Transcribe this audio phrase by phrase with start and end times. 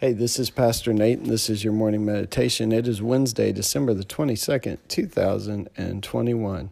[0.00, 2.72] Hey, this is Pastor Nate, and this is your morning meditation.
[2.72, 6.70] It is Wednesday, December the 22nd, 2021.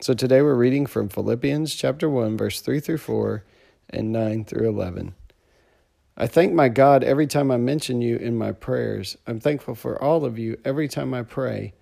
[0.00, 3.44] So today we're reading from Philippians chapter 1, verse 3 through 4
[3.90, 5.14] and 9 through 11.
[6.16, 9.16] I thank my God every time I mention you in my prayers.
[9.28, 11.72] I'm thankful for all of you every time I pray,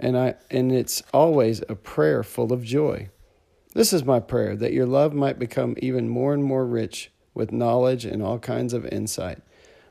[0.00, 3.08] and I and it's always a prayer full of joy.
[3.72, 7.52] This is my prayer that your love might become even more and more rich with
[7.52, 9.42] knowledge and all kinds of insight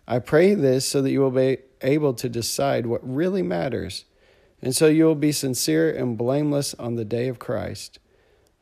[0.08, 4.06] I pray this so that you will be able to decide what really matters,
[4.62, 8.00] and so you will be sincere and blameless on the day of Christ.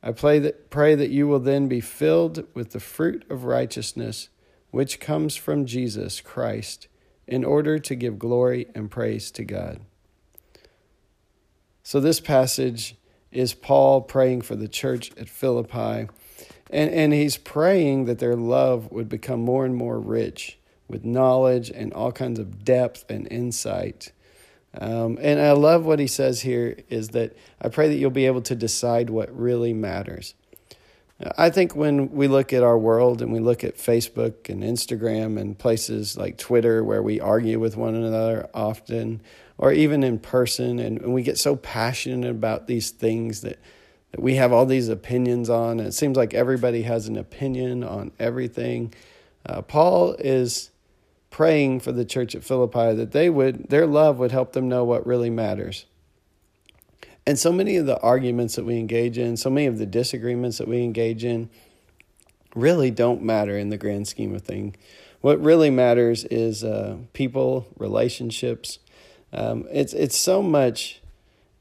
[0.01, 4.29] I pray that, pray that you will then be filled with the fruit of righteousness
[4.71, 6.87] which comes from Jesus Christ,
[7.27, 9.79] in order to give glory and praise to God.
[11.81, 12.95] So, this passage
[13.31, 16.09] is Paul praying for the church at Philippi,
[16.69, 21.69] and, and he's praying that their love would become more and more rich with knowledge
[21.69, 24.11] and all kinds of depth and insight.
[24.77, 28.25] Um, and I love what he says here is that I pray that you'll be
[28.25, 30.35] able to decide what really matters.
[31.37, 35.39] I think when we look at our world and we look at Facebook and Instagram
[35.39, 39.21] and places like Twitter where we argue with one another often,
[39.57, 43.59] or even in person, and, and we get so passionate about these things that,
[44.11, 48.11] that we have all these opinions on, it seems like everybody has an opinion on
[48.19, 48.93] everything.
[49.45, 50.71] Uh, Paul is
[51.35, 54.85] praying for the church at Philippi that they would their love would help them know
[54.85, 55.85] what really matters.
[57.27, 60.59] And so many of the arguments that we engage in, so many of the disagreements
[60.59, 61.49] that we engage in
[62.55, 64.75] really don't matter in the grand scheme of things.
[65.19, 68.79] What really matters is uh, people, relationships.
[69.33, 71.01] Um, it's it's so much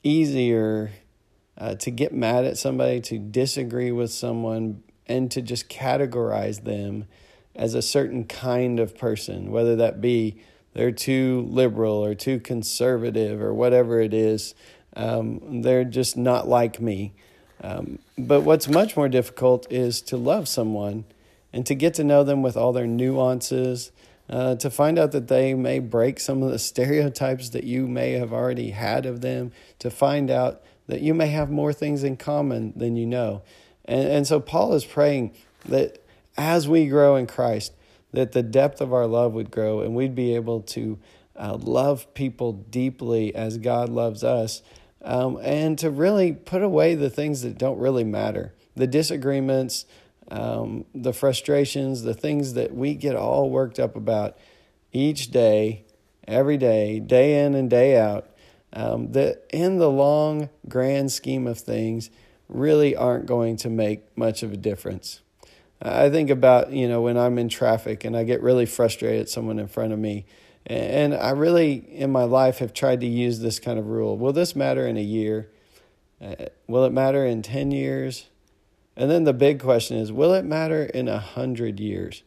[0.04, 0.92] easier
[1.58, 7.06] uh, to get mad at somebody, to disagree with someone, and to just categorize them
[7.56, 10.36] as a certain kind of person, whether that be
[10.74, 14.54] they're too liberal or too conservative or whatever it is.
[14.96, 17.12] Um, they're just not like me.
[17.60, 21.04] Um, but what's much more difficult is to love someone
[21.52, 23.92] and to get to know them with all their nuances,
[24.28, 28.12] uh, to find out that they may break some of the stereotypes that you may
[28.12, 32.16] have already had of them, to find out that you may have more things in
[32.16, 33.42] common than you know.
[33.84, 35.34] And, and so Paul is praying
[35.64, 36.03] that
[36.36, 37.72] as we grow in Christ,
[38.12, 40.98] that the depth of our love would grow and we'd be able to
[41.36, 44.62] uh, love people deeply as God loves us
[45.02, 49.86] um, and to really put away the things that don't really matter the disagreements,
[50.32, 54.36] um, the frustrations, the things that we get all worked up about
[54.92, 55.84] each day,
[56.26, 58.28] every day, day in and day out.
[58.72, 62.10] Um, that in the long, grand scheme of things
[62.48, 65.20] really aren't going to make much of a difference.
[65.84, 69.28] I think about, you know, when I'm in traffic and I get really frustrated at
[69.28, 70.24] someone in front of me.
[70.66, 74.16] And I really, in my life, have tried to use this kind of rule.
[74.16, 75.50] Will this matter in a year?
[76.22, 78.28] Uh, will it matter in 10 years?
[78.96, 82.22] And then the big question is will it matter in a 100 years?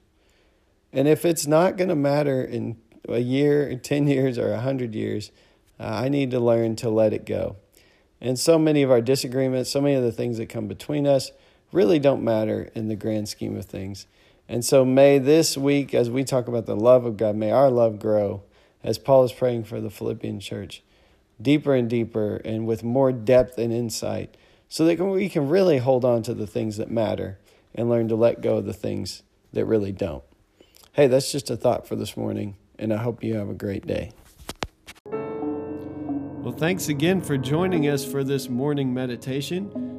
[0.94, 2.78] And if it's not going to matter in
[3.09, 5.31] a year, 10 years, or a 100 years,
[5.79, 7.56] uh, I need to learn to let it go.
[8.22, 11.31] And so many of our disagreements, so many of the things that come between us,
[11.72, 14.07] really don't matter in the grand scheme of things.
[14.50, 17.69] And so, may this week, as we talk about the love of God, may our
[17.69, 18.44] love grow
[18.83, 20.83] as Paul is praying for the Philippian church
[21.41, 24.35] deeper and deeper and with more depth and insight
[24.69, 27.38] so that we can really hold on to the things that matter
[27.75, 29.23] and learn to let go of the things
[29.53, 30.23] that really don't.
[30.94, 33.85] Hey, that's just a thought for this morning, and I hope you have a great
[33.85, 34.11] day.
[35.11, 39.86] Well, thanks again for joining us for this morning meditation.